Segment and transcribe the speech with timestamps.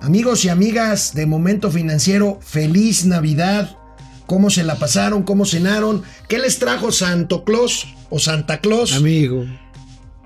[0.00, 3.76] Amigos y amigas de Momento Financiero, feliz Navidad.
[4.26, 5.22] ¿Cómo se la pasaron?
[5.22, 6.02] ¿Cómo cenaron?
[6.28, 8.92] ¿Qué les trajo Santo Claus o Santa Claus?
[8.92, 9.44] Amigo.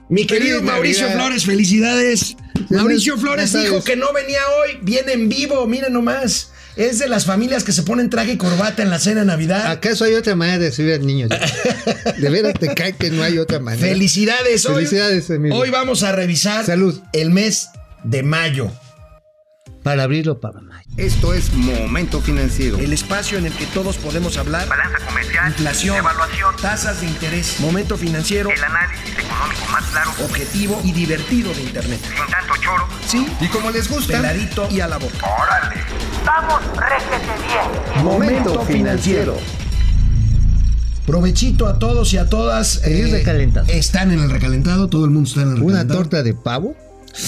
[0.09, 1.21] Mi querido Feliz Mauricio Navidad.
[1.21, 2.37] Flores, felicidades.
[2.69, 6.51] Mauricio Flores dijo que no venía hoy, viene en vivo, miren nomás.
[6.77, 9.71] Es de las familias que se ponen traje y corbata en la cena de Navidad.
[9.71, 11.29] ¿Acaso hay otra manera de recibir al niño?
[11.29, 13.87] De veras te cae que no hay otra manera.
[13.87, 14.67] Felicidades.
[14.67, 15.57] Hoy, Felicidades, amigo.
[15.57, 17.01] Hoy vamos a revisar Salud.
[17.13, 17.69] el mes
[18.05, 18.71] de mayo.
[19.83, 20.89] Para abrirlo para mayo.
[20.97, 22.79] Esto es Momento Financiero.
[22.79, 24.69] El espacio en el que todos podemos hablar.
[24.69, 30.81] Balanza comercial, Inflación, evaluación, tasas de interés, momento financiero, el análisis económico más claro, objetivo
[30.85, 32.01] y divertido de Internet.
[32.01, 32.87] sin tanto choro.
[33.07, 35.17] Sí, Y como les gusta, peladito y a la boca.
[35.27, 35.81] ¡Órale!
[36.25, 38.05] ¡Vamos, réjete bien!
[38.05, 39.37] Momento Financiero.
[41.07, 42.77] Provechito a todos y a todas.
[42.77, 43.67] eh, Feliz recalentado.
[43.69, 45.99] Están en el recalentado, todo el mundo está en el Una recalentado.
[46.01, 46.77] torta de pavo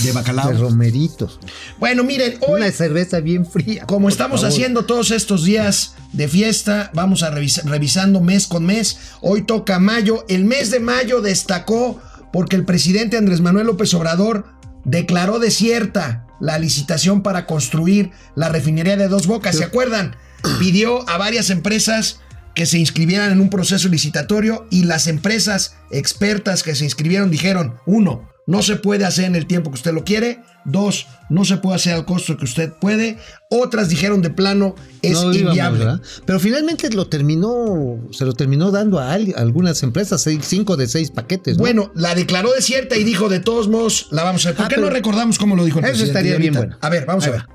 [0.02, 0.50] de bacalao.
[0.50, 1.38] de romeritos.
[1.78, 3.84] Bueno, miren, hoy, Una cerveza bien fría.
[3.86, 4.52] como estamos favor.
[4.52, 8.98] haciendo todos estos días de fiesta, vamos a revis- revisando mes con mes.
[9.20, 10.24] Hoy toca mayo.
[10.28, 12.00] El mes de mayo destacó
[12.32, 14.46] porque el presidente Andrés Manuel López Obrador
[14.84, 19.56] declaró desierta la licitación para construir la refinería de Dos Bocas.
[19.56, 20.16] ¿Se acuerdan?
[20.58, 22.20] Pidió a varias empresas
[22.54, 27.76] que se inscribieran en un proceso licitatorio y las empresas expertas que se inscribieron dijeron,
[27.86, 31.56] uno, no se puede hacer en el tiempo que usted lo quiere, dos, no se
[31.56, 33.18] puede hacer al costo que usted puede,
[33.50, 35.78] otras dijeron de plano, es No inviable.
[35.78, 36.00] ¿verdad?
[36.26, 40.76] Pero finalmente lo terminó, se lo terminó dando a, al- a algunas empresas, seis- cinco
[40.76, 41.56] de seis paquetes.
[41.56, 41.62] ¿no?
[41.62, 44.56] Bueno, la declaró desierta y dijo, de todos modos, la vamos a ver.
[44.56, 46.18] ¿Por Ah, qué no recordamos cómo lo dijo el Eso presidente?
[46.18, 46.76] estaría bien bueno.
[46.80, 47.40] A ver, vamos Ahí a ver.
[47.42, 47.48] va.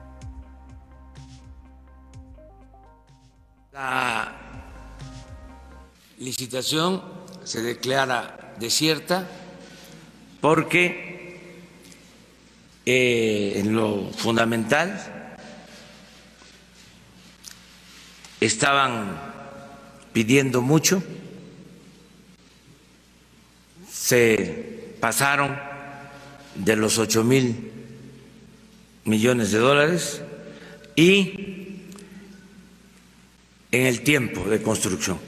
[3.74, 4.36] La
[6.18, 7.02] licitación
[7.44, 9.26] se declara desierta
[10.42, 11.40] porque
[12.86, 15.36] eh, en lo fundamental
[18.40, 19.20] estaban
[20.14, 21.04] pidiendo mucho,
[23.92, 25.58] se pasaron
[26.56, 27.72] de los 8 mil
[29.06, 30.22] millones de dólares
[30.96, 31.80] y
[33.72, 35.20] en el tiempo de construcción.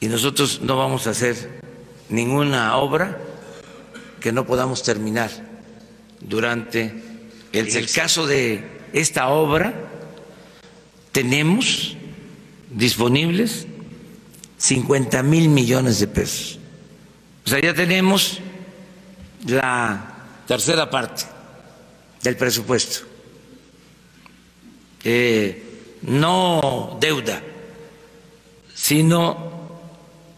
[0.00, 1.60] Y nosotros no vamos a hacer
[2.08, 3.18] ninguna obra
[4.24, 5.30] que no podamos terminar
[6.18, 6.80] durante
[7.52, 8.64] el, el caso de
[8.94, 9.74] esta obra
[11.12, 11.94] tenemos
[12.70, 13.66] disponibles
[14.56, 16.58] 50 mil millones de pesos.
[17.44, 18.40] O sea, ya tenemos
[19.46, 21.24] la tercera parte
[22.22, 23.04] del presupuesto.
[25.04, 27.42] Eh, no deuda,
[28.74, 29.68] sino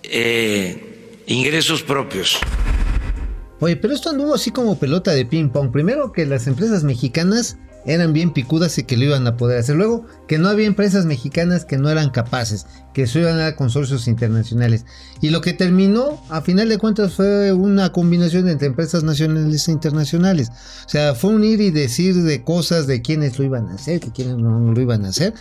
[0.02, 2.40] eh, ingresos propios.
[3.60, 5.70] Oye, pero esto anduvo así como pelota de ping pong.
[5.70, 7.56] Primero que las empresas mexicanas
[7.86, 9.76] eran bien picudas y que lo iban a poder hacer.
[9.76, 14.08] Luego que no había empresas mexicanas que no eran capaces, que se iban a consorcios
[14.08, 14.84] internacionales.
[15.20, 19.72] Y lo que terminó, a final de cuentas, fue una combinación entre empresas nacionales e
[19.72, 20.50] internacionales.
[20.84, 24.00] O sea, fue un ir y decir de cosas de quiénes lo iban a hacer,
[24.00, 25.32] que quiénes no lo iban a hacer.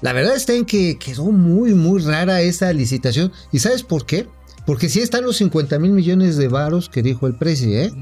[0.00, 3.30] La verdad está en que quedó muy, muy rara esa licitación.
[3.52, 4.26] ¿Y sabes por qué?
[4.66, 7.92] Porque sí están los 50 mil millones de varos que dijo el precio, ¿eh?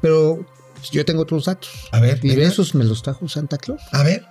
[0.00, 0.44] Pero
[0.90, 1.70] yo tengo otros datos.
[1.92, 2.48] A ver, Y venga.
[2.48, 3.80] esos me los trajo Santa Claus.
[3.92, 4.24] A ver.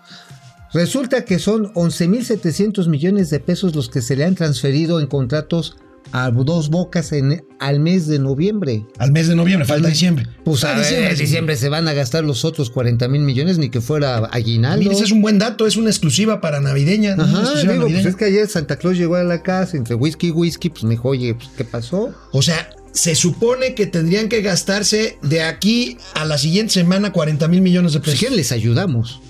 [0.73, 5.75] Resulta que son 11.700 millones de pesos los que se le han transferido en contratos
[6.11, 8.85] a dos bocas en, al mes de noviembre.
[8.97, 10.25] Al mes de noviembre, falta diciembre.
[10.44, 13.69] Pues Ah, a diciembre, diciembre se van a gastar los otros 40 mil millones, ni
[13.69, 14.79] que fuera aguinaldo.
[14.79, 17.13] Mira, ese es un buen dato, es una exclusiva para navideña.
[17.13, 18.09] Ajá, exclusiva digo, pues navideña.
[18.09, 20.91] es que ayer Santa Claus llegó a la casa entre whisky y whisky, pues me
[20.91, 22.13] dijo, oye, pues, ¿qué pasó?
[22.31, 27.47] O sea, se supone que tendrían que gastarse de aquí a la siguiente semana 40
[27.47, 28.19] mil millones de Pues pesos.
[28.19, 29.22] si quieren les ayudamos.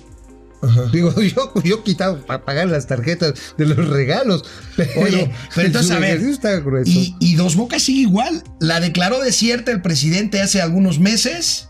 [0.62, 0.84] Ajá.
[0.92, 4.44] Digo, yo, yo quitaba para pagar las tarjetas de los regalos.
[4.76, 6.92] Pero, Oye, pero entonces, a ver, está grueso.
[6.92, 8.44] Y, y Dos Bocas sigue igual.
[8.60, 11.70] La declaró desierta el presidente hace algunos meses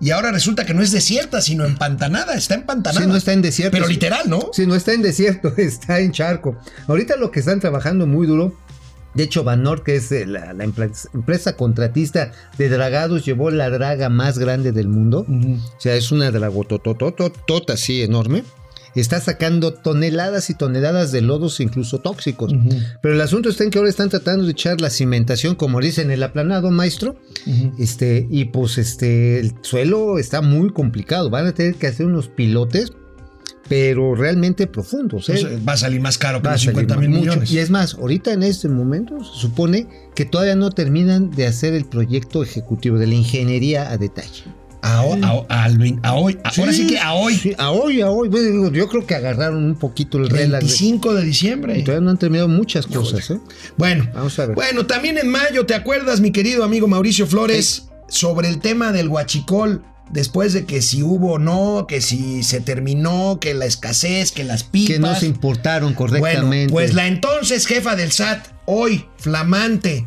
[0.00, 2.34] y ahora resulta que no es desierta, sino empantanada.
[2.34, 3.04] Está empantanada.
[3.04, 3.76] Sí, no está en desierto.
[3.76, 4.50] Pero literal, ¿no?
[4.52, 6.56] Sí, no está en desierto, está en charco.
[6.86, 8.56] Ahorita lo que están trabajando muy duro.
[9.18, 13.68] De hecho, Banor, que es eh, la, la empresa, empresa contratista de dragados, llevó la
[13.68, 15.26] draga más grande del mundo.
[15.28, 18.44] O sea, es una dragototototota así enorme.
[18.94, 22.54] Está sacando toneladas y toneladas de lodos, incluso tóxicos.
[23.02, 26.12] Pero el asunto está en que ahora están tratando de echar la cimentación, como dicen
[26.12, 27.16] el aplanado, maestro.
[27.76, 31.28] Este, y pues este, el suelo está muy complicado.
[31.28, 32.92] Van a tener que hacer unos pilotes,
[33.68, 35.28] pero realmente profundos.
[35.28, 35.34] ¿eh?
[35.36, 37.20] Entonces, va a salir más caro salir 50 mil mucho.
[37.22, 37.50] millones.
[37.50, 41.74] Y es más, ahorita en este momento se supone que todavía no terminan de hacer
[41.74, 44.44] el proyecto ejecutivo de la ingeniería a detalle.
[44.80, 46.38] A, hoy.
[46.44, 47.34] Ahora sí que a hoy.
[47.34, 48.28] Sí, a hoy, a hoy.
[48.28, 50.50] Bueno, digo, yo creo que agarraron un poquito el relax.
[50.64, 51.78] de- 25 de diciembre.
[51.78, 53.40] y todavía no han terminado muchas cosas, ¿eh?
[53.76, 54.54] Bueno, Vamos a ver.
[54.54, 59.08] bueno, también en mayo, ¿te acuerdas, mi querido amigo Mauricio Flores, sobre el tema del
[59.08, 59.82] huachicol?
[60.10, 64.44] Después de que si hubo o no, que si se terminó, que la escasez, que
[64.44, 64.94] las pipas.
[64.94, 66.72] Que no se importaron correctamente.
[66.72, 70.06] Bueno, pues la entonces jefa del SAT, hoy flamante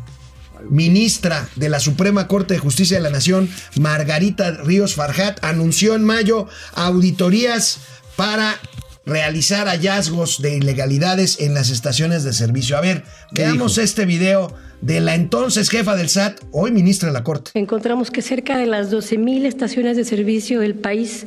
[0.68, 6.04] ministra de la Suprema Corte de Justicia de la Nación, Margarita Ríos Farjat, anunció en
[6.04, 7.78] mayo auditorías
[8.16, 8.60] para
[9.04, 12.76] realizar hallazgos de ilegalidades en las estaciones de servicio.
[12.76, 13.02] A ver,
[13.34, 13.84] ¿Qué veamos dijo?
[13.84, 17.50] este video de la entonces jefa del SAT, hoy ministra de la Corte.
[17.54, 21.26] Encontramos que cerca de las 12.000 estaciones de servicio del país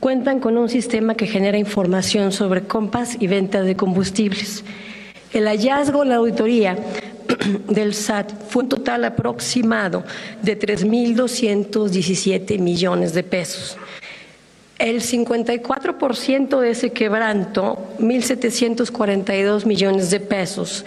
[0.00, 4.64] cuentan con un sistema que genera información sobre compras y ventas de combustibles.
[5.32, 6.76] El hallazgo la auditoría
[7.68, 10.04] del SAT fue un total aproximado
[10.42, 13.76] de 3.217 millones de pesos.
[14.78, 20.84] El 54% de ese quebranto, 1.742 millones de pesos,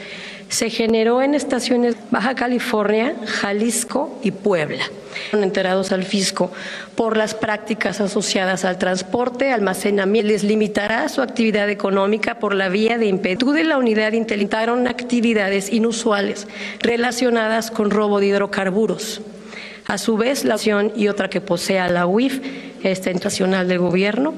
[0.50, 4.84] se generó en estaciones Baja California, Jalisco y Puebla.
[5.30, 6.52] Fueron enterados al fisco
[6.96, 10.28] por las prácticas asociadas al transporte, almacenamiento.
[10.28, 15.72] Les limitará su actividad económica por la vía de impetu de la unidad intentaron actividades
[15.72, 16.48] inusuales
[16.80, 19.22] relacionadas con robo de hidrocarburos.
[19.86, 22.42] A su vez, la acción y otra que posea la UIF,
[22.84, 24.36] esta internacional del gobierno,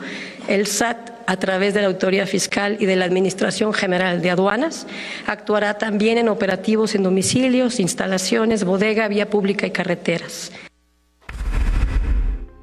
[0.48, 4.88] el SAT, a través de la Autoridad Fiscal y de la Administración General de Aduanas,
[5.28, 10.52] actuará también en operativos en domicilios, instalaciones, bodega, vía pública y carreteras.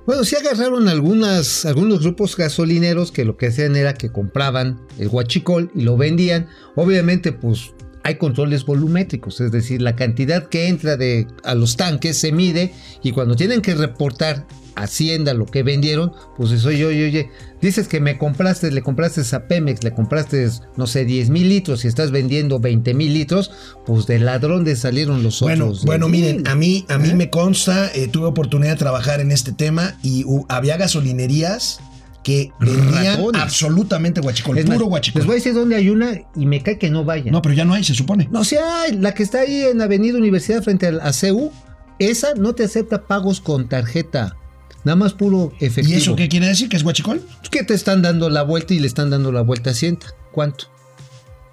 [0.05, 5.08] Bueno, sí agarraron algunas, algunos grupos gasolineros que lo que hacían era que compraban el
[5.08, 6.49] guachicol y lo vendían.
[6.76, 7.73] Obviamente, pues
[8.06, 12.73] hay controles volumétricos, es decir, la cantidad que entra de, a los tanques se mide
[13.03, 14.47] y cuando tienen que reportar
[14.79, 17.31] Hacienda lo que vendieron, pues eso, oye, oye, oye,
[17.62, 21.85] dices que me compraste, le compraste a Pemex, le compraste, no sé, 10 mil litros
[21.87, 23.50] y estás vendiendo 20 mil litros,
[23.87, 25.85] pues de ladrón de salieron los Bueno, otros.
[25.87, 26.35] bueno, 10,000.
[26.37, 27.14] miren, a mí, a mí ¿Eh?
[27.14, 31.81] me consta, eh, tuve oportunidad de trabajar en este tema y hu- había gasolinerías
[32.26, 33.40] que vendían Ratones.
[33.40, 35.20] absolutamente guachicol, Es más, puro guachicol.
[35.20, 37.31] Les voy a decir dónde hay una y me cae que no vayan.
[37.31, 38.26] No, pero ya no hay, se supone.
[38.32, 41.52] No, sí hay, la que está ahí en Avenida Universidad frente al ACU,
[42.00, 44.37] esa no te acepta pagos con tarjeta,
[44.82, 45.94] nada más puro efectivo.
[45.94, 46.69] ¿Y eso qué quiere decir?
[46.69, 47.25] ¿Que es guachicol?
[47.49, 50.08] Que te están dando la vuelta y le están dando la vuelta a Sienta.
[50.32, 50.64] ¿Cuánto?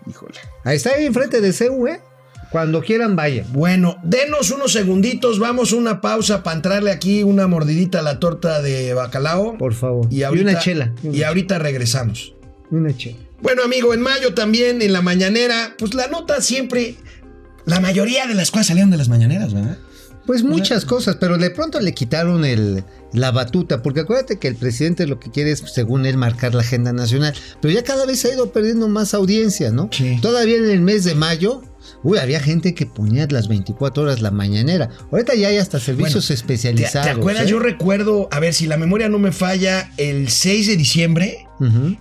[0.10, 0.40] Híjole.
[0.64, 2.02] Ahí está ahí enfrente de CU, ¿eh?
[2.54, 3.52] Cuando quieran vayan.
[3.52, 8.20] Bueno, denos unos segunditos, vamos a una pausa para entrarle aquí una mordidita a la
[8.20, 9.58] torta de bacalao.
[9.58, 10.06] Por favor.
[10.12, 10.94] Y, ahorita, una chela.
[11.02, 12.36] Y ahorita regresamos.
[12.70, 13.18] Una chela.
[13.42, 16.96] Bueno, amigo, en mayo también, en la mañanera, pues la nota siempre.
[17.66, 19.80] La mayoría de las cosas salieron de las mañaneras, ¿verdad?
[20.28, 22.84] Pues muchas cosas, pero de pronto le quitaron el,
[23.14, 26.62] la batuta, porque acuérdate que el presidente lo que quiere es, según él, marcar la
[26.62, 29.90] agenda nacional, pero ya cada vez ha ido perdiendo más audiencia, ¿no?
[29.92, 30.20] Sí.
[30.22, 31.64] Todavía en el mes de mayo,
[32.04, 34.90] uy, había gente que ponía las 24 horas la mañanera.
[35.12, 37.08] Ahorita ya hay hasta servicios Bueno, ¿Te, especializados.
[37.08, 37.46] te acuerdas?
[37.46, 37.50] ¿eh?
[37.50, 41.48] Yo recuerdo, a ver si la memoria no me falla, el 6 de diciembre,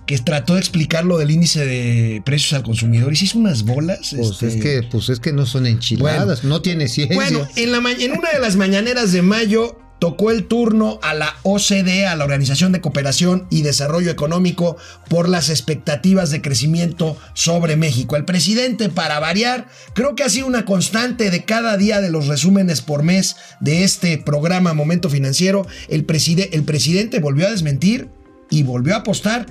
[0.05, 3.63] que trató de explicar lo del índice de precios al consumidor y se hizo unas
[3.63, 4.13] bolas.
[4.13, 7.15] Pues este, es que, pues es que no son enchiladas, no tiene ciencia.
[7.15, 11.37] Bueno, en, la en una de las mañaneras de mayo tocó el turno a la
[11.43, 14.75] OCDE, a la Organización de Cooperación y Desarrollo Económico,
[15.07, 18.17] por las expectativas de crecimiento sobre México.
[18.17, 22.27] El presidente, para variar, creo que ha sido una constante de cada día de los
[22.27, 25.65] resúmenes por mes de este programa Momento Financiero.
[25.87, 28.09] El, preside- el presidente volvió a desmentir
[28.49, 29.45] y volvió a apostar.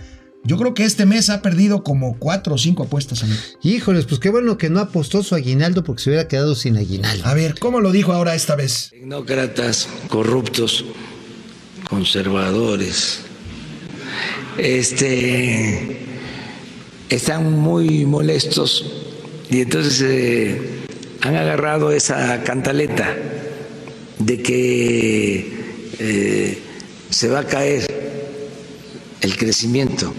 [0.45, 3.39] Yo creo que este mes ha perdido como cuatro o cinco apuestas, amigo.
[3.63, 7.25] Híjoles, pues qué bueno que no apostó su aguinaldo porque se hubiera quedado sin aguinaldo.
[7.27, 8.89] A ver, ¿cómo lo dijo ahora esta vez?
[8.91, 10.85] Tecnócratas corruptos,
[11.89, 13.21] conservadores,
[14.59, 15.99] este,
[17.09, 18.85] están muy molestos
[19.49, 20.83] y entonces eh,
[21.21, 23.17] han agarrado esa cantaleta
[24.19, 25.53] de que
[25.99, 26.59] eh,
[27.11, 27.87] se va a caer
[29.21, 30.13] el crecimiento,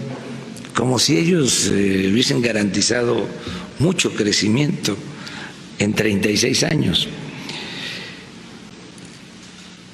[0.74, 3.26] como si ellos eh, hubiesen garantizado
[3.78, 4.96] mucho crecimiento
[5.78, 7.08] en 36 años.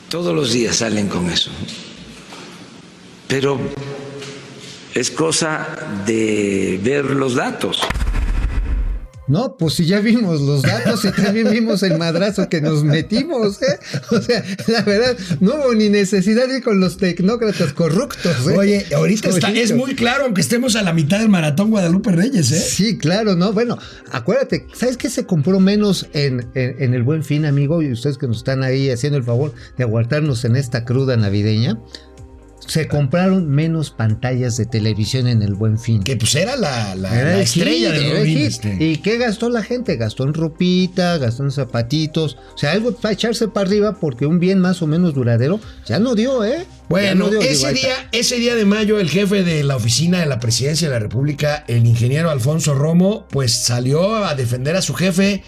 [0.09, 1.51] Todos los días salen con eso.
[3.29, 3.61] Pero
[4.95, 7.81] es cosa de ver los datos.
[9.31, 13.63] No, pues si ya vimos los datos y también vimos el madrazo que nos metimos,
[13.63, 13.79] ¿eh?
[14.11, 18.57] O sea, la verdad, no hubo ni necesidad de ir con los tecnócratas corruptos, ¿eh?
[18.57, 22.51] Oye, ahorita está, es muy claro, aunque estemos a la mitad del maratón Guadalupe Reyes,
[22.51, 22.59] ¿eh?
[22.61, 23.53] Sí, claro, ¿no?
[23.53, 23.79] Bueno,
[24.11, 27.83] acuérdate, ¿sabes qué se compró menos en, en- en el buen fin, amigo?
[27.83, 31.79] Y ustedes que nos están ahí haciendo el favor de aguantarnos en esta cruda navideña.
[32.67, 36.03] Se compraron menos pantallas de televisión en el buen fin.
[36.03, 38.47] Que pues era la, la- Era la el estrella hit, Robin, hit.
[38.47, 38.77] este.
[38.85, 39.97] ¿Y qué gastó la gente?
[39.97, 42.37] Gastó en ropita, gastó en zapatitos.
[42.55, 45.99] O sea, algo para echarse para arriba porque un bien más o menos duradero ya
[45.99, 46.67] no dio, ¿eh?
[46.89, 50.21] Bueno, no dio, digo, ese día, ese día de mayo, el jefe de la oficina
[50.21, 54.83] de la presidencia de la República, el ingeniero Alfonso Romo, pues salió a defender a
[54.83, 55.43] su jefe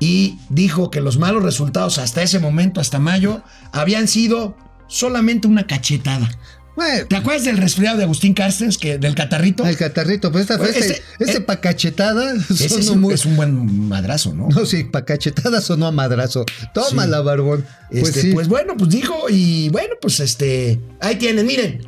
[0.00, 4.56] y dijo que los malos resultados hasta ese momento, hasta mayo, habían sido
[4.86, 6.30] solamente una cachetada.
[6.78, 9.66] Bueno, ¿Te acuerdas del resfriado de Agustín Carstens, que, del catarrito?
[9.66, 13.26] el catarrito, pues esta Pues este, este eh, pa' cachetada Ese es un, muy- es
[13.26, 14.46] un buen madrazo, ¿no?
[14.48, 16.44] No, sí, pa' cachetada sonó a madrazo.
[16.74, 17.66] Tómala, barbón.
[17.90, 18.32] Pues Este, sí.
[18.32, 21.80] pues bueno, pues dijo, y bueno, pues este, ahí tienen, miren,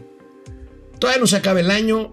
[0.98, 2.10] todavía no se acaba el año,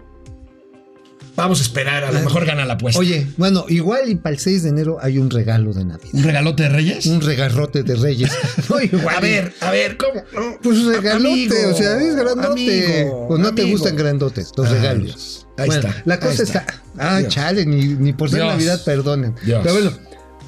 [1.38, 3.00] vamos a esperar, a lo mejor gana la apuesta.
[3.00, 6.10] Oye, bueno, igual y para el 6 de enero hay un regalo de Navidad.
[6.12, 7.06] ¿Un regalote de Reyes?
[7.06, 8.30] Un regarrote de Reyes.
[8.68, 10.22] No, igual a ver, a ver, ¿cómo?
[10.62, 12.98] Pues regalote, amigo, o sea, es grandote.
[13.00, 15.46] amigo, pues no te gustan grandotes, los Ay, regalos.
[15.56, 16.58] Ahí Bueno, está, La cosa está.
[16.60, 16.82] está.
[16.98, 17.32] Ah, Dios.
[17.34, 18.52] chale, ni, ni por ser Dios.
[18.52, 19.34] Navidad perdonen.
[19.44, 19.60] Dios.
[19.62, 19.92] Pero bueno,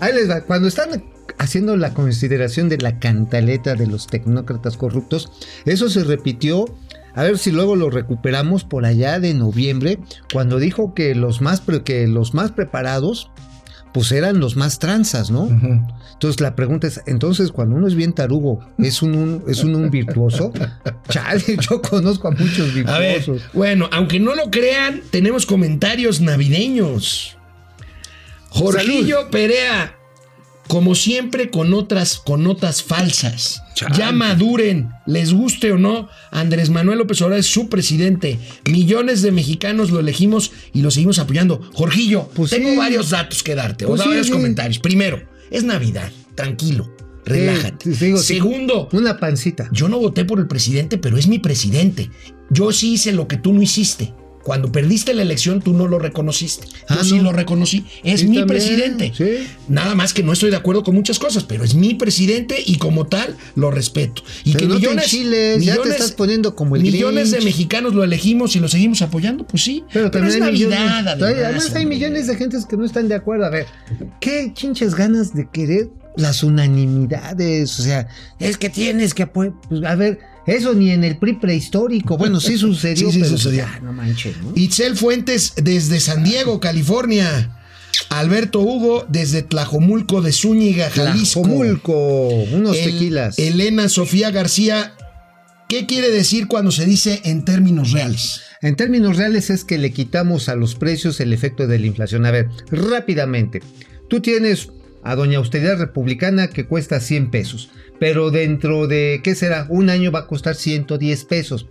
[0.01, 0.43] ahí les va.
[0.43, 1.03] Cuando están
[1.39, 5.31] haciendo la consideración de la cantaleta de los tecnócratas corruptos,
[5.65, 6.67] eso se repitió.
[7.15, 9.99] A ver si luego lo recuperamos por allá de noviembre,
[10.33, 13.31] cuando dijo que los más, que los más preparados,
[13.93, 15.49] pues eran los más tranzas, ¿no?
[16.13, 19.75] Entonces la pregunta es, entonces cuando uno es bien tarugo, ¿es un, un- es un,
[19.75, 20.53] un virtuoso?
[21.09, 23.43] Chale, yo conozco a muchos A ver, virtuosos.
[23.53, 27.37] bueno, aunque no lo crean, tenemos comentarios navideños.
[28.51, 29.95] Jorgillo Perea,
[30.71, 33.61] como siempre, con otras, con notas falsas.
[33.97, 38.39] Ya maduren, les guste o no, Andrés Manuel López Obrador es su presidente.
[38.71, 41.61] Millones de mexicanos lo elegimos y lo seguimos apoyando.
[41.75, 42.77] Jorgillo, Pues tengo sí.
[42.77, 44.33] varios datos que darte, Pues o sí, varios sí.
[44.33, 44.79] comentarios.
[44.79, 47.91] Primero, es Navidad, tranquilo, relájate.
[47.91, 48.35] Digo, sí.
[48.35, 49.69] Segundo, Una pancita.
[49.73, 52.11] yo no voté por el presidente, pero es mi presidente.
[52.49, 54.15] Yo sí hice lo que tú no hiciste.
[54.51, 56.67] Cuando perdiste la elección, tú no lo reconociste.
[56.67, 57.85] Yo Ah, sí lo reconocí.
[58.03, 59.13] Es Sí, mi también, presidente.
[59.17, 59.47] sí.
[59.69, 62.79] Nada más que no estoy de acuerdo con muchas cosas, pero es mi presidente y
[62.79, 64.23] como tal lo respeto.
[64.43, 67.95] Y Pero que no te millones, ya te estás poniendo como el millones de mexicanos
[67.95, 69.85] lo elegimos y lo seguimos apoyando, pues sí.
[69.93, 73.07] Pero también es hay Navidad, millones, además, además hay millones de gentes que no están
[73.07, 73.45] de acuerdo.
[73.47, 73.67] A ver,
[74.21, 77.79] qué chinches ganas de querer las unanimidades.
[77.79, 78.09] O sea,
[78.41, 79.55] es que tienes que apoyar.
[79.69, 82.17] Pues, a ver, eso ni en el PRI prehistórico.
[82.17, 83.65] Bueno, sí sucedió, Sí, sí pero sucedió.
[83.67, 84.53] ya, no manches, ¿no?
[84.55, 87.57] Itzel Fuentes desde San Diego, California.
[88.09, 91.43] Alberto Hugo desde Tlajomulco de Zúñiga, Jalisco.
[91.43, 93.39] Tlajomulco, unos El- tequilas.
[93.39, 94.95] Elena Sofía García,
[95.69, 98.43] ¿qué quiere decir cuando se dice en términos reales?
[98.63, 102.27] En términos reales es que le quitamos a los precios el efecto de la inflación.
[102.27, 103.61] A ver, rápidamente.
[104.09, 104.69] Tú tienes
[105.03, 109.67] a Doña Austeridad Republicana que cuesta 100 pesos, pero dentro de, ¿qué será?
[109.69, 111.67] Un año va a costar 110 pesos.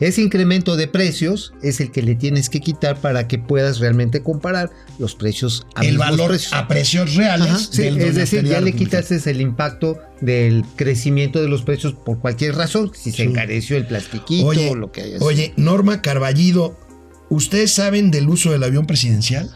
[0.00, 4.20] Ese incremento de precios es el que le tienes que quitar para que puedas realmente
[4.20, 6.52] comparar los precios a El valor precios.
[6.54, 7.46] a precios reales.
[7.46, 11.94] Ajá, sí, del es decir, ya le quitaste el impacto del crecimiento de los precios
[11.94, 15.24] por cualquier razón, si se encareció el plastiquito Oye, o lo que haya sido.
[15.26, 16.76] oye, Norma Carballido,
[17.28, 19.50] ¿ustedes saben del uso del avión presidencial?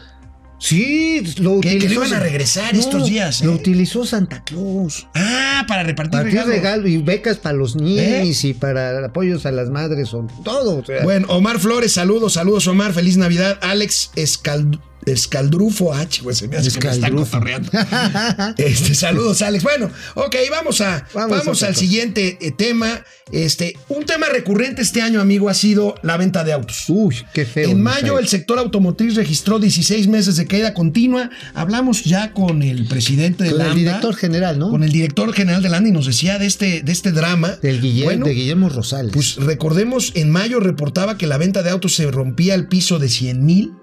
[0.59, 1.99] Sí, lo Que- que utilizó.
[2.01, 3.55] lo iban a regresar estos días, Lo ¿eh?
[3.55, 5.07] utilizó Santa Claus.
[5.13, 6.49] Ah, para repartir Para regalos.
[6.49, 10.77] regalo y becas para los niños y para apoyos a las madres o todo.
[10.77, 11.03] o sea.
[11.03, 13.59] Bueno, Omar Flores, saludos, saludos Omar, feliz Navidad.
[13.61, 14.79] Alex Escald-
[15.11, 17.31] Escaldrufo H, güey, se me hace que me están Escaldrufo.
[17.31, 17.71] cotorreando.
[18.57, 19.63] Este, saludos, Alex.
[19.63, 23.03] Bueno, ok, vamos a Vamos al siguiente eh, tema.
[23.31, 26.85] Este, un tema recurrente este año, amigo, ha sido la venta de autos.
[26.87, 27.69] Uy, qué feo.
[27.69, 31.29] En mayo el sector automotriz registró 16 meses de caída continua.
[31.53, 34.69] Hablamos ya con el presidente de Con el director general, ¿no?
[34.69, 37.57] con el director general de Landa y nos decía de este, de este drama.
[37.61, 39.11] Del Guillermo, Bueno, de Guillermo Rosales.
[39.13, 43.09] pues recordemos, en mayo reportaba que la venta de autos se rompía el piso de
[43.09, 43.73] 100 mil.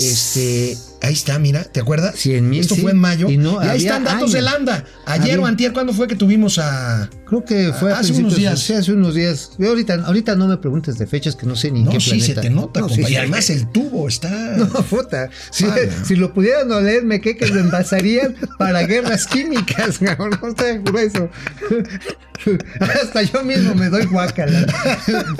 [0.00, 2.14] Este, ahí está, mira, ¿te acuerdas?
[2.16, 2.80] 100,000, Esto sí.
[2.82, 3.28] fue en mayo.
[3.28, 4.32] Y Y, no, ahí había están datos años.
[4.32, 4.84] de Landa.
[5.06, 7.08] Ayer Había- o antier, ¿cuándo fue que tuvimos a...?
[7.26, 8.58] Creo que fue a hace unos días.
[8.58, 9.52] Sí, hace unos días.
[9.56, 12.00] Yo ahorita, ahorita no me preguntes de fechas que no sé ni en No, qué
[12.00, 12.26] sí, planeta.
[12.34, 13.06] se te nota, No, compa.
[13.06, 14.30] sí, Y además el tubo está...
[14.56, 15.30] No, puta.
[15.50, 20.38] Si, lo pudieran oler, me que que lo envasarían para guerras químicas, cabrón.
[20.42, 21.28] No está grueso.
[22.80, 24.66] Hasta yo mismo me doy guácala.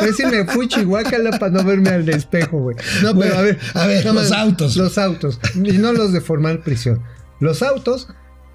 [0.07, 2.77] Es si me fuchi guácala para no verme al espejo, güey.
[3.03, 3.59] No, Bueno, pero a ver.
[3.75, 4.77] a ver, los autos.
[4.77, 5.39] Los autos.
[5.55, 7.03] Y no los de formal prisión.
[7.41, 8.09] Los autos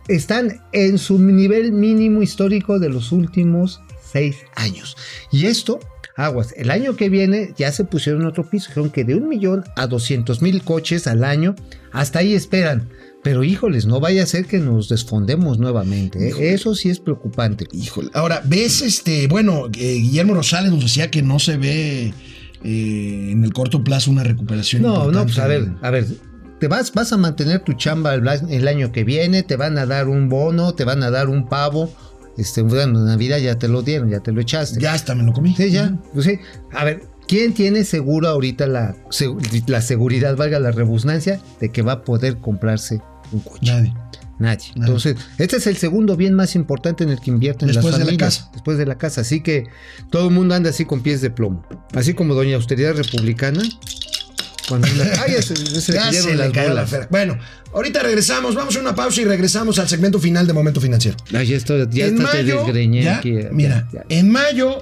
[0.07, 4.95] están en su nivel mínimo histórico de los últimos seis años.
[5.31, 5.79] Y esto,
[6.15, 9.63] aguas, el año que viene ya se pusieron otro piso, dijeron que de un millón
[9.75, 11.55] a 200 mil coches al año,
[11.91, 12.89] hasta ahí esperan.
[13.23, 16.29] Pero híjoles, no vaya a ser que nos desfondemos nuevamente.
[16.29, 16.53] ¿eh?
[16.53, 17.65] Eso sí es preocupante.
[17.71, 18.11] Híjole.
[18.13, 22.13] Ahora, ves, este, bueno, eh, Guillermo Rosales nos decía que no se ve
[22.63, 24.83] eh, en el corto plazo una recuperación.
[24.83, 26.05] No, no, pues a ver, a ver,
[26.65, 30.07] te vas, vas a mantener tu chamba el, año que viene, te van a dar
[30.07, 31.93] un bono, te van a dar un pavo.
[32.39, 34.81] Este, bueno, en Navidad ya te lo dieron, ya te lo echaste.
[34.81, 35.53] Ya hasta me lo comí.
[35.55, 35.95] Sí, ya.
[36.11, 36.39] Pues sí.
[36.73, 39.29] A ver, ¿quién tiene seguro ahorita la, se-
[39.67, 42.99] la seguridad, valga la rebusnancia, de que va a poder comprarse
[43.31, 43.71] un coche?
[43.71, 43.93] Nadie.
[44.39, 44.65] Nadie.
[44.75, 47.99] Entonces, este es el segundo bien más importante en el que invierten Después las de
[47.99, 48.37] la familias.
[48.39, 48.49] casa.
[48.53, 49.21] Después de la casa.
[49.21, 49.67] Así que
[50.09, 51.63] todo el mundo anda así con pies de plomo.
[51.93, 53.61] Así como Doña Austeridad Republicana.
[54.67, 57.07] Cuando anda- Ay, ya se, ya se le la fera.
[57.09, 57.37] Bueno,
[57.73, 61.17] ahorita regresamos, vamos a una pausa y regresamos al segmento final de Momento Financiero.
[61.33, 63.33] Ay, ya esto, ya en te desgreñé ya, aquí.
[63.35, 64.05] Ya, mira, ya.
[64.09, 64.81] en mayo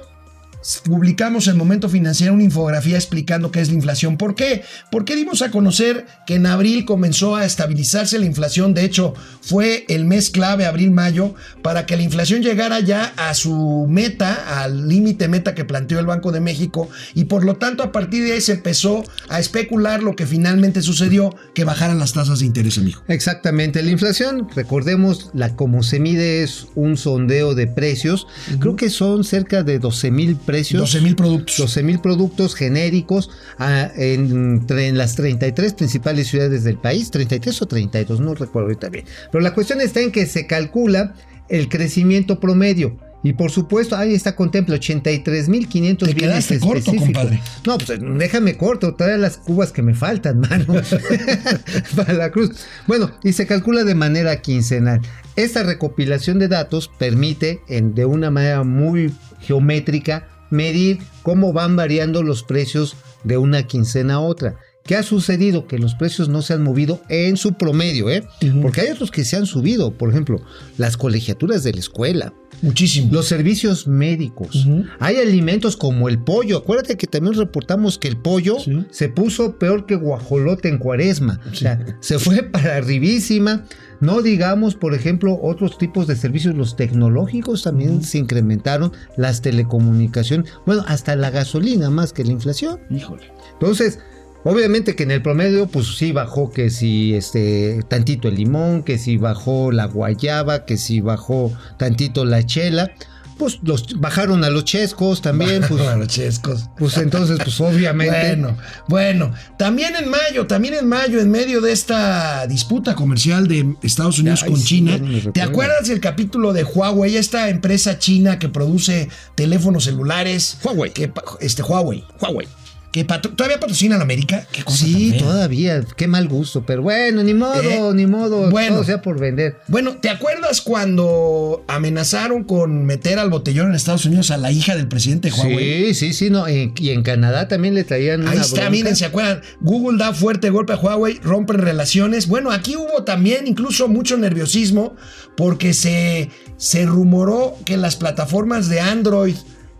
[0.84, 4.16] publicamos en Momento Financiero una infografía explicando qué es la inflación.
[4.16, 4.62] ¿Por qué?
[4.90, 8.74] Porque dimos a conocer que en abril comenzó a estabilizarse la inflación.
[8.74, 13.86] De hecho, fue el mes clave, abril-mayo, para que la inflación llegara ya a su
[13.88, 16.88] meta, al límite meta que planteó el Banco de México.
[17.14, 20.80] Y por lo tanto, a partir de ahí se empezó a especular lo que finalmente
[20.82, 23.02] sucedió, que bajaran las tasas de interés, amigo.
[23.08, 28.26] Exactamente, la inflación, recordemos, la como se mide es un sondeo de precios.
[28.60, 30.53] Creo que son cerca de 12 mil precios.
[30.62, 31.56] 12 mil productos.
[31.56, 37.66] 12 mil productos genéricos ah, en, en las 33 principales ciudades del país, 33 o
[37.66, 39.04] 32, no recuerdo ahorita bien.
[39.32, 41.14] Pero la cuestión está en que se calcula
[41.48, 42.98] el crecimiento promedio.
[43.26, 47.04] Y por supuesto, ahí está, contempla 83.500 Te bienes quedaste corto, específicos.
[47.06, 47.40] compadre.
[47.66, 50.66] No, pues déjame corto, todavía las cubas que me faltan, mano.
[51.96, 52.50] Para la cruz.
[52.86, 55.00] Bueno, y se calcula de manera quincenal.
[55.36, 62.22] Esta recopilación de datos permite, en- de una manera muy geométrica, medir cómo van variando
[62.22, 64.58] los precios de una quincena a otra.
[64.84, 65.66] ¿Qué ha sucedido?
[65.66, 68.22] Que los precios no se han movido en su promedio, ¿eh?
[68.60, 69.92] Porque hay otros que se han subido.
[69.94, 70.42] Por ejemplo,
[70.76, 73.08] las colegiaturas de la escuela, Muchísimo.
[73.10, 74.66] los servicios médicos.
[75.00, 76.58] Hay alimentos como el pollo.
[76.58, 78.84] Acuérdate que también reportamos que el pollo Sí.
[78.90, 81.40] se puso peor que guajolote en cuaresma.
[81.50, 83.64] O sea, se fue para arribísima.
[84.00, 90.50] No digamos, por ejemplo, otros tipos de servicios, los tecnológicos también se incrementaron, las telecomunicaciones,
[90.66, 92.80] bueno, hasta la gasolina más que la inflación.
[92.90, 93.32] Híjole.
[93.54, 93.98] Entonces,
[94.44, 98.98] obviamente que en el promedio, pues sí bajó que si este tantito el limón, que
[98.98, 102.90] si bajó la guayaba, que si bajó tantito la chela.
[103.36, 106.70] Pues los bajaron a los chescos también, pues, Bueno, chescos.
[106.78, 108.36] pues entonces, pues obviamente.
[108.36, 113.74] Bueno, bueno, también en mayo, también en mayo, en medio de esta disputa comercial de
[113.82, 117.98] Estados Unidos Ay, con sí, China, no ¿te acuerdas del capítulo de Huawei, esta empresa
[117.98, 120.58] china que produce teléfonos celulares?
[120.62, 120.92] Huawei.
[120.92, 122.04] Que, este, Huawei.
[122.20, 122.46] Huawei.
[122.94, 124.46] Que patro- todavía patrocina la América.
[124.52, 128.76] ¿Qué cosa Sí, todavía, qué mal gusto, pero bueno, ni modo, Eh, ni modo, bueno.
[128.76, 129.56] todo sea por vender.
[129.66, 134.76] Bueno, ¿te acuerdas cuando amenazaron con meter al botellón en Estados Unidos a la hija
[134.76, 135.86] del presidente de Huawei?
[135.92, 138.70] Sí, sí, sí, no, y en Canadá también le traían una Ahí está, bronca.
[138.70, 139.40] miren, ¿se acuerdan?
[139.60, 142.28] Google da fuerte golpe a Huawei, rompen relaciones.
[142.28, 144.94] Bueno, aquí hubo también incluso mucho nerviosismo
[145.36, 149.34] porque se, se rumoró que las plataformas de Android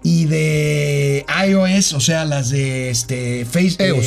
[0.04, 4.04] y de iOS, o sea, las de este Facebook.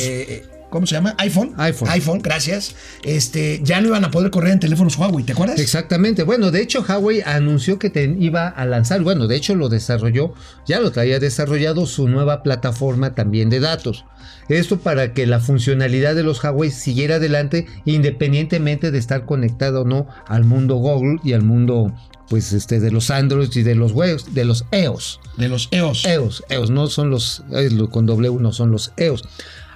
[0.70, 1.14] ¿Cómo se llama?
[1.18, 1.54] iPhone.
[1.56, 1.88] iPhone.
[1.88, 2.74] iPhone, gracias.
[3.02, 5.58] Este, ya no iban a poder correr en teléfonos Huawei, ¿te acuerdas?
[5.58, 6.24] Exactamente.
[6.24, 10.34] Bueno, de hecho, Huawei anunció que te iba a lanzar, bueno, de hecho lo desarrolló,
[10.66, 14.04] ya lo traía desarrollado su nueva plataforma también de datos.
[14.48, 19.84] Esto para que la funcionalidad de los Huawei siguiera adelante independientemente de estar conectado o
[19.84, 21.94] no al mundo Google y al mundo
[22.28, 25.20] pues este de los Androids y de los webs, de los EOS.
[25.36, 26.04] De los EOS.
[26.04, 27.42] EOS, EOS, no son los
[27.90, 29.24] con W, no son los EOS.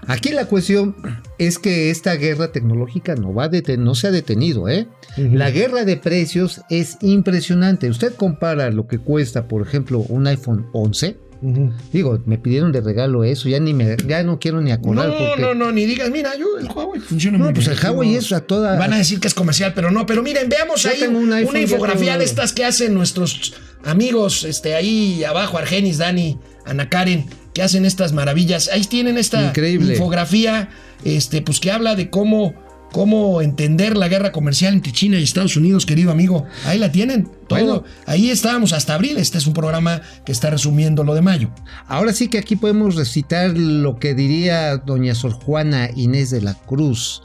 [0.08, 0.96] Aquí la cuestión
[1.38, 4.86] es que esta guerra tecnológica no va a no se ha detenido, ¿eh?
[5.16, 7.88] La guerra de precios es impresionante.
[7.88, 11.16] Usted compara lo que cuesta, por ejemplo, un iPhone 11.
[11.42, 11.72] Ujú.
[11.92, 15.14] Digo, me pidieron de regalo eso, ya ni me, ya no quiero ni acordar No,
[15.18, 17.78] porque no, no, ni digas, mira, yo el Huawei funciona No, muy pues bien.
[17.80, 20.48] el Huawei es a toda- Van a decir que es comercial, pero no, pero miren,
[20.48, 23.54] veamos Yo ahí tengo un una iPhone, ya infografía tengo- de estas que hacen nuestros
[23.84, 28.70] amigos, este, ahí abajo, Argenis, Dani, Ana Karen, que hacen estas maravillas.
[28.72, 29.92] Ahí tienen esta Increíble.
[29.92, 30.70] infografía,
[31.04, 32.54] este, pues que habla de cómo,
[32.92, 36.46] cómo entender la guerra comercial entre China y Estados Unidos, querido amigo.
[36.64, 37.58] Ahí la tienen, todo.
[37.60, 37.84] Bueno.
[38.06, 39.18] Ahí estábamos hasta abril.
[39.18, 41.50] Este es un programa que está resumiendo lo de mayo.
[41.86, 46.54] Ahora sí que aquí podemos recitar lo que diría doña Sor Juana Inés de la
[46.54, 47.22] Cruz.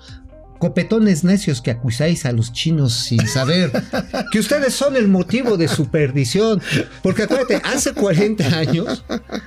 [0.59, 3.71] Copetones necios que acusáis a los chinos sin saber
[4.31, 6.61] que ustedes son el motivo de su perdición.
[7.01, 9.03] Porque acuérdate, hace 40 años,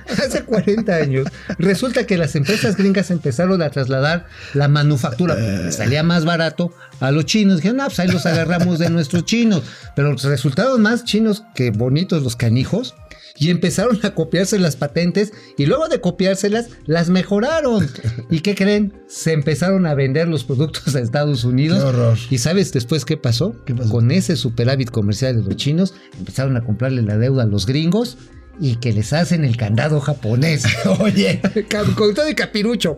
[0.09, 6.25] hace 40 años, resulta que las empresas gringas empezaron a trasladar la manufactura, salía más
[6.25, 7.57] barato a los chinos.
[7.57, 9.63] Dijeron, no, pues ahí los agarramos de nuestros chinos.
[9.95, 12.95] Pero resultaron más chinos que bonitos los canijos
[13.37, 17.89] y empezaron a copiarse las patentes y luego de copiárselas las mejoraron.
[18.29, 18.93] ¿Y qué creen?
[19.07, 21.79] Se empezaron a vender los productos a Estados Unidos.
[21.79, 22.17] Qué horror.
[22.29, 23.55] ¿Y sabes después qué pasó?
[23.65, 23.89] ¿Qué pasó?
[23.89, 28.17] Con ese superávit comercial de los chinos empezaron a comprarle la deuda a los gringos
[28.59, 30.63] y que les hacen el candado japonés.
[30.99, 31.41] Oye,
[31.95, 32.97] Con todo y capirucho.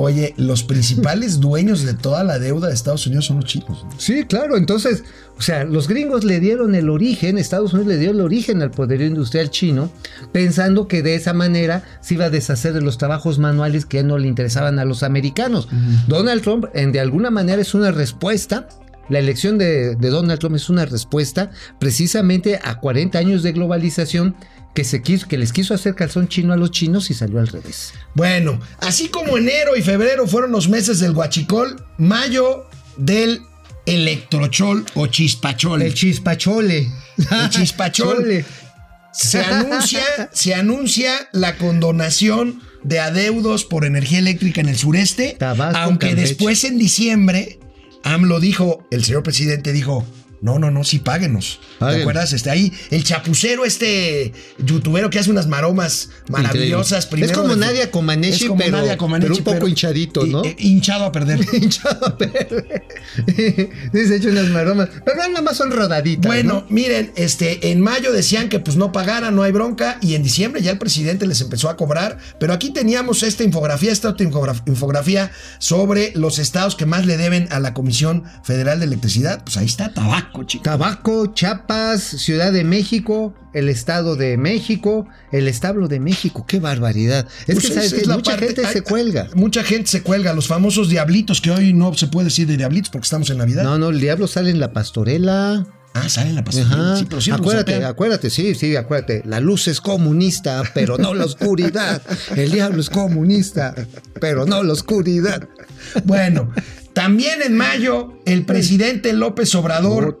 [0.00, 3.84] Oye, los principales dueños de toda la deuda de Estados Unidos son los chinos.
[3.84, 3.90] ¿no?
[3.98, 4.56] Sí, claro.
[4.56, 5.04] Entonces,
[5.38, 8.70] o sea, los gringos le dieron el origen, Estados Unidos le dio el origen al
[8.70, 9.90] poderío industrial chino,
[10.32, 14.02] pensando que de esa manera se iba a deshacer de los trabajos manuales que ya
[14.02, 15.68] no le interesaban a los americanos.
[16.06, 18.68] Donald Trump, en, de alguna manera, es una respuesta.
[19.08, 24.36] La elección de, de Donald Trump es una respuesta precisamente a 40 años de globalización
[24.74, 27.48] que, se quiso, que les quiso hacer calzón chino a los chinos y salió al
[27.48, 27.94] revés.
[28.14, 32.66] Bueno, así como enero y febrero fueron los meses del guachicol, mayo
[32.96, 33.40] del
[33.86, 35.82] electrochol o chispachol.
[35.82, 36.88] El chispachole.
[37.18, 38.18] El chispachol.
[38.18, 38.44] Chole.
[39.12, 45.76] Se anuncia, se anuncia la condonación de adeudos por energía eléctrica en el sureste, Tabasco,
[45.76, 46.28] aunque Campeche.
[46.28, 47.58] después en diciembre
[48.02, 50.04] AMLO dijo, el señor presidente dijo,
[50.40, 51.60] no, no, no, sí páguenos.
[51.74, 52.00] ¿Te Paguen.
[52.02, 52.32] acuerdas?
[52.32, 57.06] Este, ahí, el chapucero, este youtubero que hace unas maromas maravillosas.
[57.06, 60.44] Primero Es como de- Nadia Comaneci, como pero- Nadia Comaneci, pero un poco hinchadito, ¿no?
[60.44, 61.40] eh, hinchado a perder.
[61.52, 62.74] hinchado a perder.
[64.08, 64.88] Ha hecho unas maromas.
[65.04, 66.26] Pero nada más son rodaditas.
[66.26, 66.66] Bueno, ¿no?
[66.70, 70.62] miren, este, en mayo decían que pues no pagaran, no hay bronca, y en diciembre
[70.62, 74.62] ya el presidente les empezó a cobrar, pero aquí teníamos esta infografía, esta otra infograf-
[74.66, 79.42] infografía sobre los estados que más le deben a la Comisión Federal de Electricidad.
[79.44, 80.64] Pues ahí está Tabaco, chicos.
[80.64, 86.44] Tabaco, Chiapas, Ciudad de México, el Estado de México, el Establo de México.
[86.46, 87.26] ¡Qué barbaridad!
[87.46, 89.28] Es Pues que, ¿sabes es la mucha parte- gente hay- se cuelga.
[89.34, 92.90] Mucha gente se cuelga, los famosos diablitos, que hoy no se puede decir de diablitos
[92.90, 93.62] porque estamos en Navidad.
[93.64, 95.66] No, no, el diablo sale en la pastorela.
[95.94, 96.96] Ah, sale en la pastorela.
[96.96, 99.22] Sí, pero acuérdate, acuérdate, sí, sí, acuérdate.
[99.24, 102.02] La luz es comunista, pero no la oscuridad.
[102.36, 103.74] El diablo es comunista,
[104.20, 105.48] pero no la oscuridad.
[106.04, 106.52] Bueno,
[106.98, 110.18] también en mayo, el presidente López Obrador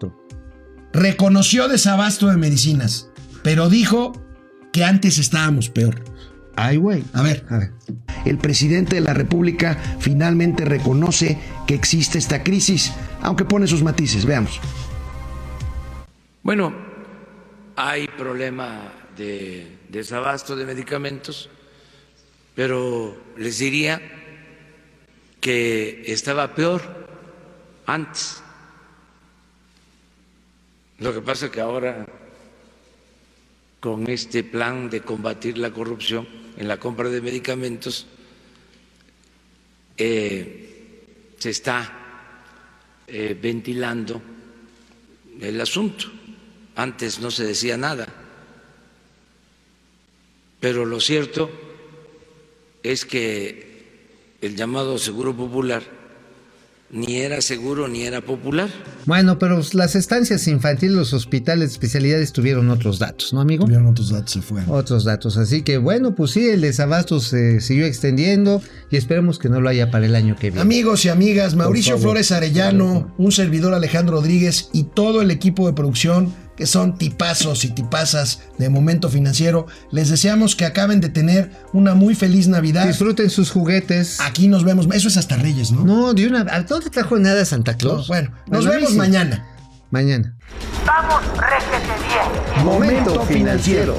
[0.92, 3.10] reconoció desabasto de medicinas,
[3.42, 4.12] pero dijo
[4.72, 6.04] que antes estábamos peor.
[6.54, 7.02] Ay, güey.
[7.14, 7.72] A ver, A ver.
[8.24, 11.36] el presidente de la República finalmente reconoce
[11.66, 14.24] que existe esta crisis, aunque pone sus matices.
[14.24, 14.60] Veamos.
[16.44, 16.72] Bueno,
[17.74, 21.50] hay problema de desabasto de medicamentos,
[22.54, 24.00] pero les diría
[25.40, 26.82] que estaba peor
[27.86, 28.42] antes.
[30.98, 32.06] Lo que pasa es que ahora,
[33.80, 38.06] con este plan de combatir la corrupción en la compra de medicamentos,
[39.96, 44.20] eh, se está eh, ventilando
[45.40, 46.06] el asunto.
[46.74, 48.06] Antes no se decía nada.
[50.60, 51.50] Pero lo cierto
[52.82, 53.67] es que
[54.40, 55.82] el llamado seguro popular
[56.90, 58.68] ni era seguro ni era popular.
[59.04, 63.64] Bueno, pero las estancias infantiles, los hospitales de especialidades tuvieron otros datos, ¿no, amigo?
[63.64, 64.70] Tuvieron otros datos, se fueron.
[64.70, 65.36] Otros datos.
[65.36, 69.68] Así que bueno, pues sí, el desabasto se siguió extendiendo y esperemos que no lo
[69.68, 70.62] haya para el año que viene.
[70.62, 72.02] Amigos y amigas, Mauricio favor.
[72.02, 77.64] Flores Arellano, un servidor Alejandro Rodríguez y todo el equipo de producción que son tipazos
[77.64, 82.84] y tipazas de Momento Financiero, les deseamos que acaben de tener una muy feliz Navidad.
[82.88, 84.18] Disfruten sus juguetes.
[84.20, 84.88] Aquí nos vemos.
[84.92, 85.84] Eso es hasta Reyes, ¿no?
[85.84, 86.40] No, de una.
[86.50, 88.08] ¿a ¿Dónde trajo nada Santa No, Claus?
[88.08, 88.96] bueno, nos Bueno, vemos sí.
[88.98, 89.46] mañana.
[89.92, 90.36] Mañana.
[90.84, 92.64] Vamos, réjete bien.
[92.64, 93.96] Momento financiero.